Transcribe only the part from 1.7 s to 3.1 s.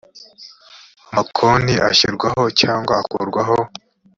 ashyirwaho cyangwa